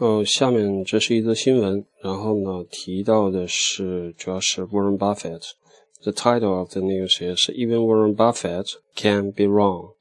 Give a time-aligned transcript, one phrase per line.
[0.00, 9.94] 呃，下面这是一则新闻，然后呢提到的是主要是 Warren Buffett。The title of the news is Even Warren Buffett can be wrong.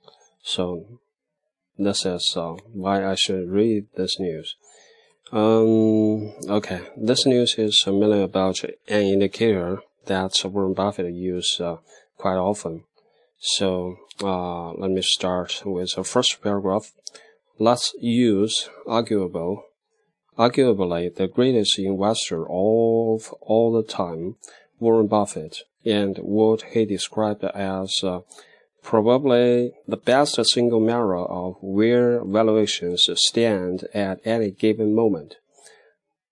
[0.44, 0.84] So
[1.78, 4.56] this is uh, why I should read this news.
[5.32, 11.78] Um, okay, this news is mainly about an indicator that Warren Buffett uses uh,
[12.18, 12.84] quite often.
[13.40, 16.92] So uh, let me start with the first paragraph.
[17.58, 19.64] Let's use arguable
[20.41, 24.37] arguably the greatest investor of all the time,
[24.79, 28.21] Warren Buffett, and what he described as uh,
[28.83, 35.37] probably the best single mirror of where valuations stand at any given moment.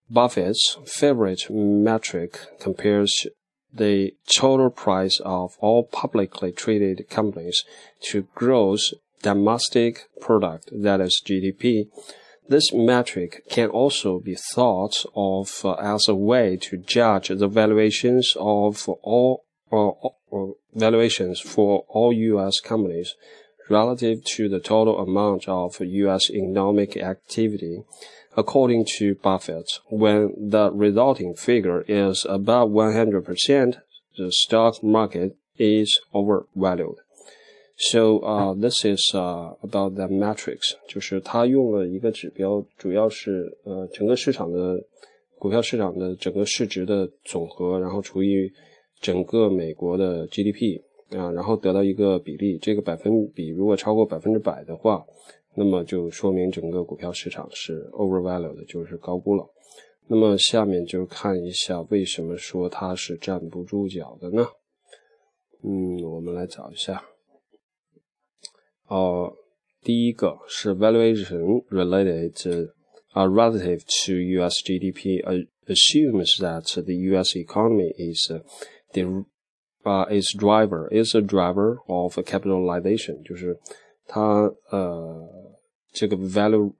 [0.08, 3.26] Buffett's favorite metric compares
[3.70, 7.62] the total price of all publicly traded companies
[8.00, 11.88] to gross domestic product, that is GDP,
[12.48, 18.34] this metric can also be thought of uh, as a way to judge the valuations
[18.38, 19.44] of all
[20.74, 22.60] valuations for all U.S.
[22.60, 23.14] companies
[23.68, 26.30] relative to the total amount of U.S.
[26.30, 27.82] economic activity.
[28.36, 33.76] According to Buffett, when the resulting figure is above 100%,
[34.16, 36.98] the stock market is overvalued.
[37.80, 44.82] So, uh, this is uh, about the metrics，就是他用了一个指标，主要是呃整个市场的
[45.38, 48.50] 股票市场的整个市值的总和，然后除以
[49.00, 52.58] 整个美国的 GDP 啊，然后得到一个比例。
[52.58, 55.06] 这个百分比如果超过百分之百的话，
[55.54, 59.46] 那么就说明整个股票市场是 overvalued，就是高估了。
[60.08, 64.48] 那么下面就看一下为什么说它是站不住脚的呢？
[65.62, 67.04] 嗯，我们来找一下。
[68.87, 69.33] 呃，
[69.81, 72.33] 第一个是 valuation related
[73.13, 74.61] uh, relative to U.S.
[74.63, 77.35] GDP uh, assumes that the U.S.
[77.35, 78.39] economy is uh,
[78.93, 79.25] the
[79.83, 83.57] uh, is driver is a driver of capitalization，就是
[84.07, 85.27] 它呃
[85.91, 86.73] 这个 valuation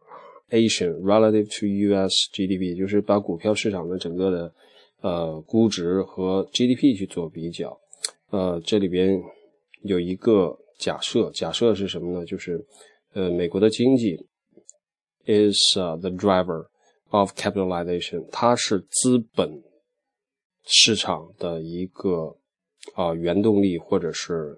[1.02, 2.14] relative to U.S.
[2.34, 4.54] GDP，就是把股票市场的整个的
[5.02, 7.78] 呃估值和 GDP 去做比较。
[8.32, 9.22] 呃，这里边
[9.84, 12.25] 有一个 假设，假设是什么呢？
[12.25, 12.65] 就是，
[13.13, 14.17] 呃，美国的经济
[15.27, 16.67] is the driver
[17.11, 19.63] of capitalization，它是资本
[20.65, 22.37] 市场的一个
[22.95, 24.57] 啊原动力，或者是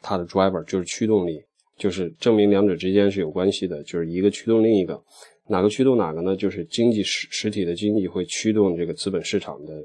[0.00, 1.42] 它的 driver 就是驱动力，
[1.76, 4.98] 就是证明两者之间是有关系的，就是一个驱动另一个，
[5.48, 6.34] 哪个驱动哪个呢？
[6.34, 9.84] 就是经济实实体的经济会驱动这个资本市场的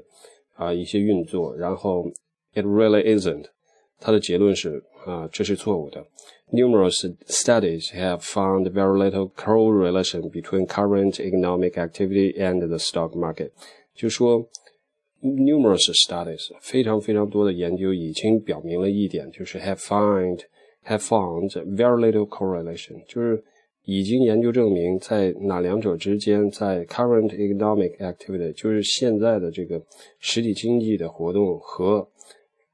[0.54, 2.04] 啊一些运作，然后
[2.54, 3.44] it really isn't。
[4.00, 6.05] 他的结论是 啊，这是错误的。
[6.51, 13.51] Numerous studies have found very little correlation between current economic activity and the stock market。
[13.95, 14.49] 就说
[15.21, 20.39] numerous studies 非常非常多的研究已经表明了一点，就是 have find
[20.85, 23.43] have found very little correlation，就是
[23.83, 29.79] 已经研究证明在哪两者之间，在 current economic activity，就是现在的这个
[30.19, 32.07] 实体经济的活动和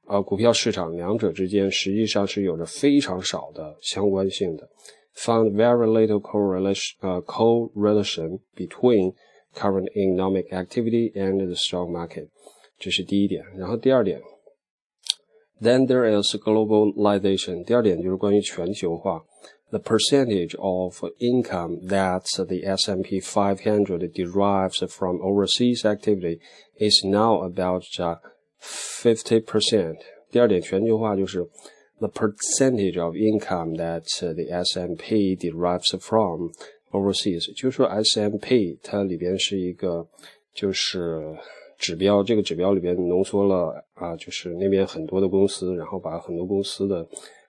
[0.08, 4.68] 呃，股票市场两者之间实际上是有着非常少的相关性的，
[5.16, 9.12] found very little correlation 呃 correlation between
[9.54, 12.28] current economic activity and the stock market，
[12.78, 13.42] 这是第一点。
[13.56, 14.20] 然后第二点，
[15.60, 17.64] then there is globalization。
[17.64, 19.24] 第二点就是关于全球化，
[19.70, 26.38] the percentage of income that the S&P 500 derives from overseas activity
[26.78, 27.82] is now about
[28.61, 29.97] fifty percent。
[30.29, 31.43] 第二点，全球化就是
[31.97, 36.49] the percentage of income that the S M P derives from
[36.91, 37.53] overseas。
[37.55, 40.07] 就是说，S M P 它里边是一个
[40.53, 41.21] 就是
[41.77, 47.05] 指标，这个指标里边浓缩了啊，就是那边很多的公司，然后把很多公司的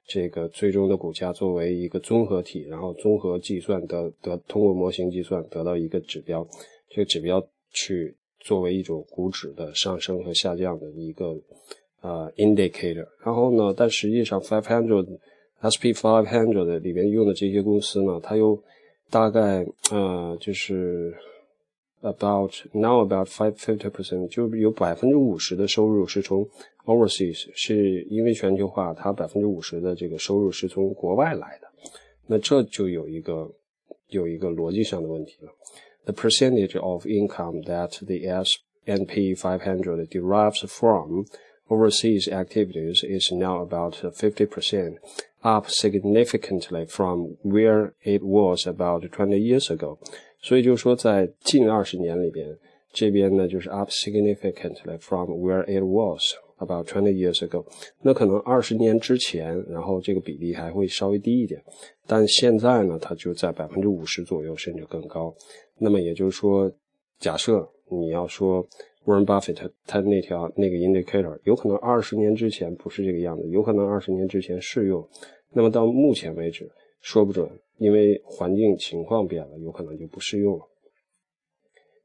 [0.06, 6.44] 这个最终的股价作为一个综合体，然后综合计算得得通过模型计算得到一个指标，
[6.88, 8.16] 这个指标去。
[8.42, 11.34] 作为一种股指的上升和下降的一个
[12.00, 15.06] 呃 indicator，然后呢，但实际上 five hundred
[15.62, 18.60] SP five hundred 里面用的这些公司呢，它又
[19.10, 21.14] 大概呃就是
[22.00, 26.44] about now about five fifty percent，就有百分之五十的收入是从
[26.84, 31.68] overseas，是因为全球化，它百分之五十的这个收入是从国外来的，
[32.26, 33.48] 那这就有一个
[34.08, 35.52] 有一个逻辑上的问题了。
[36.05, 41.25] the percentage of income that the S&P 500 derives from
[41.69, 44.97] overseas activities is now about 50%.
[45.43, 49.97] up significantly from where it was about twenty years ago。
[50.41, 52.57] 所以就说在近二十年里边，
[52.92, 56.22] 这边呢就是 up significantly from where it was
[56.58, 57.64] about twenty years ago。
[58.02, 61.62] 那可能二十年之前，然后这个比例还会稍微低一点，
[62.06, 65.34] 但现在呢，它就在百分之五十左右，甚至更高。
[65.78, 66.70] 那么也就是说，
[67.18, 68.64] 假设你要说
[69.04, 75.04] Warren Buffett 他那条那个 indicator 有可能二十年之前不是这个样子，有可能二十年之前适用，
[75.52, 77.48] 那么到目前为止说不准，
[77.78, 80.68] 因为环境情况变了，有可能就不适用了。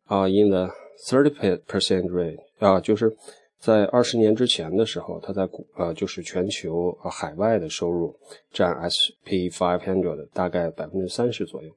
[0.06, 0.70] 啊，in the
[1.08, 1.30] thirty
[1.66, 3.14] percent rate 啊，就是
[3.58, 8.14] 在二十年之前的时候，它在股呃就是全球啊海外的收入
[8.52, 11.70] 占 SP five hundred 大概百分之三十左右。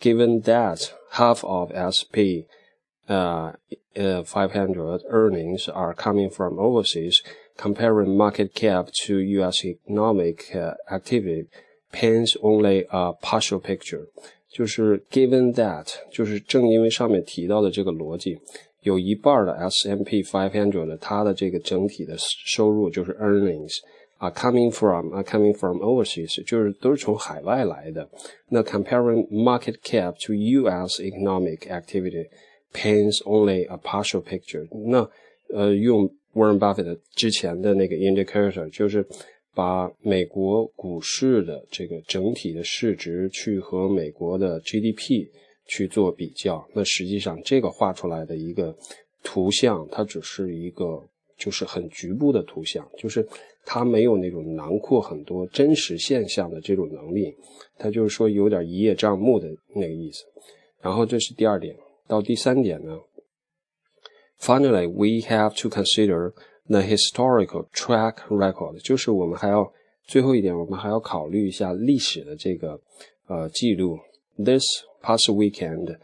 [0.00, 2.44] Given that half of SP
[3.08, 3.54] uh,
[3.94, 7.22] uh, 500 earnings are coming from overseas,
[7.56, 9.64] comparing market cap to U.S.
[9.64, 11.48] economic uh, activity
[11.92, 14.08] paints only a partial picture.
[14.50, 18.38] 就是 given that，就是正因为上面提到的这个逻辑，
[18.82, 23.72] 有一半的 S&P 500的它的这个整体的收入就是 earnings
[24.18, 28.08] 啊，coming from 啊，coming from overseas，就是都是从海外来的。
[28.48, 31.00] 那 comparing market cap to U.S.
[31.02, 34.66] economic activity。paints only a partial picture。
[34.90, 35.08] 那
[35.48, 39.02] 呃，用 Warren Buffett 之前的那个 indicator，就是
[39.53, 45.27] 把美国股市的这个整体的市值去和美国的 GDP
[45.67, 46.65] 去做比较。
[46.73, 48.75] 那实际上这个画出来的一个
[49.23, 51.03] 图像，它只是一个
[51.37, 53.27] 就是很局部的图像，就是
[53.65, 57.35] 它没有那种囊括很多真实现象的这种能力。
[57.77, 60.23] 它就是说有点一叶障目的那个意思。
[60.81, 61.75] 然后这是第二点。
[62.07, 62.99] 到第三点呢
[64.39, 66.33] ，Finally, we have to consider
[66.70, 69.72] the historical track record，就是我们还要
[70.06, 72.80] 最后一点，我们还要考虑一下历史的这个
[73.26, 73.98] 呃记录。
[74.36, 74.64] This
[75.02, 75.98] past weekend,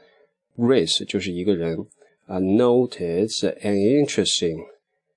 [0.56, 1.86] Race 就是一个人，
[2.28, 4.64] uh, noticed an interesting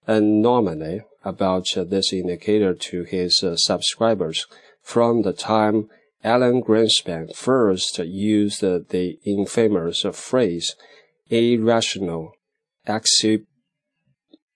[0.05, 4.43] anomaly about this indicator to his uh, subscribers
[4.81, 5.87] from the time
[6.23, 10.75] Alan Greenspan first used the infamous phrase
[11.29, 12.31] irrational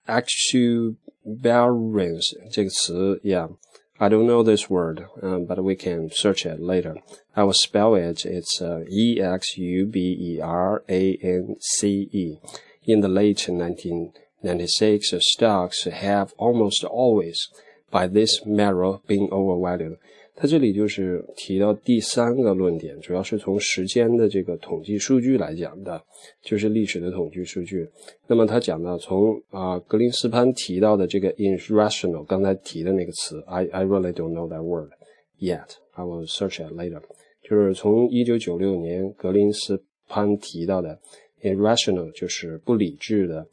[0.06, 6.96] exuberance 这个词，yeah。I don't know this word, um, but we can search it later.
[7.34, 8.26] I will spell it.
[8.26, 12.40] It's uh, E X U B E R A N C E.
[12.86, 17.50] In the late 1996, stocks have almost always,
[17.92, 19.98] by this measure, been overvalued.
[20.37, 26.03] 他这里就是提到第三个论点，主要是从时间的这个统计数据来讲的，
[26.43, 27.89] 就是历史的统计数据。
[28.27, 34.91] 那么他讲到从啊格林斯潘提到的这个 irrational，刚才提的那个词，I I really don't know that word
[35.39, 35.77] yet.
[35.93, 37.01] I will search it later.
[37.49, 40.99] 就是从一九九六年格林斯潘提到的
[41.43, 43.47] irrational，就是不理智的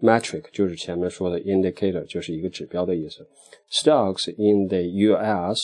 [0.00, 3.28] metric 就是前面说的 indicator，就是一个指标的意思。
[3.70, 5.60] Stocks in the U.S.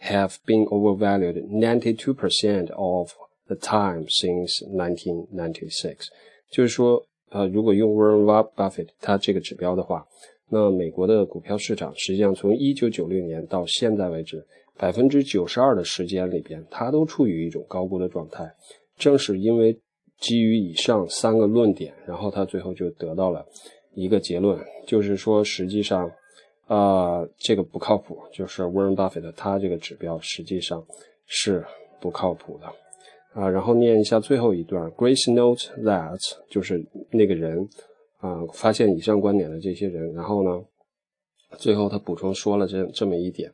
[0.00, 3.12] have been overvalued 92% of
[3.46, 6.08] the time since 1996。
[6.50, 8.24] 就是说，呃，如果用 Warren
[8.56, 10.04] Buffett 他这个指标的话，
[10.48, 14.44] 那美国的股票市场实际上从1996年到现在为止。
[14.77, 18.49] 百分之九十二的时间里边，它都处于一种高估的状态。
[18.97, 19.77] 正是因为
[20.19, 23.45] 基于以上三个论点，然后他最后就得到了
[23.93, 26.09] 一个结论，就是说，实际上，
[26.67, 30.85] 啊，这个不靠谱，就是 Warren Buffett 他这个指标实际上
[31.25, 31.65] 是
[31.99, 32.67] 不靠谱的。
[33.33, 34.89] 啊，然后念一下最后一段。
[34.91, 36.17] Grace note that
[36.49, 37.67] 就是那个人
[38.19, 40.13] 啊，发现以上观点的这些人。
[40.13, 40.63] 然后呢，
[41.57, 43.51] 最后他补充说了这这么一点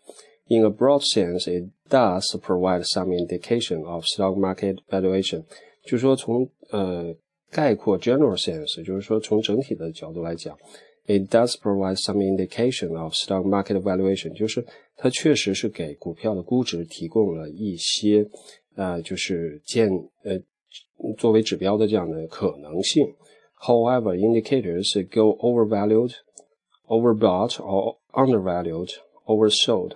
[0.49, 5.45] ：In a broad sense, it does provide some indication of stock market valuation。
[5.85, 7.15] 就说从呃
[7.51, 10.57] 概括 general sense，就是说从整体的角度来讲，
[11.07, 14.65] it does provide some indication of stock market valuation，就是
[14.97, 18.29] 它确实是给股票的估值提供了一些。
[18.79, 19.89] 呃，就是见
[20.23, 20.39] 呃
[21.17, 23.11] 作为指标的这样的可能性。
[23.59, 26.13] However, indicators go overvalued,
[26.87, 28.91] overbought, or undervalued,
[29.25, 29.93] oversold,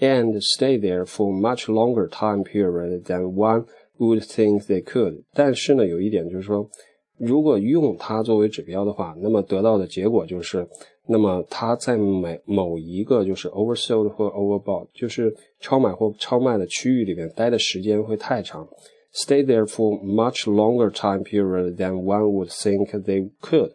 [0.00, 3.64] And stay there for much longer time period than one
[3.98, 5.22] would think they could.
[5.32, 6.68] 但是呢，有一点就是说，
[7.16, 10.66] 如果用它作为指标的话，那么得到的结果就是，
[11.06, 18.68] 那么它在每某一个就是 oversold 或 overbought，就是超买或超卖的区域里面待的时间会太长
[19.14, 23.70] ，stay there for much longer time period than one would think they could，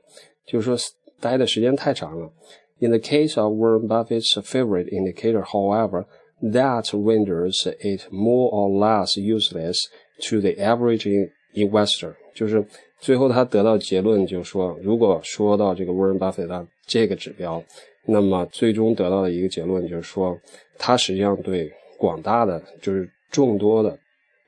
[0.46, 0.78] 就是说
[1.22, 2.30] 待的时间太长了。
[2.82, 6.06] In the case of Warren Buffett's favorite indicator, however,
[6.42, 9.78] that renders it more or less useless
[10.30, 11.06] to the average
[11.54, 12.66] investor，就是
[13.00, 17.62] 最后他得到结论，就是说，如果说到这个沃伦·巴菲特这个指标，
[18.06, 20.38] 那么最终得到的一个结论就是说，
[20.78, 23.98] 它实际上对广大的就是众多的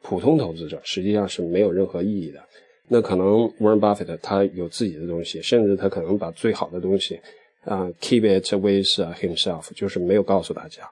[0.02, 2.40] 普通投资者实际上是没有任何意义的。
[2.88, 7.20] 那可能沃伦·巴菲特他有自己的东西，甚至他可能把最好的东西
[7.65, 8.87] 啊，keep it with
[9.21, 10.89] himself，就是没有告诉大家。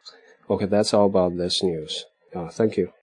[0.47, 2.02] OK，that's all about this news.
[2.33, 2.88] 啊，Thank you.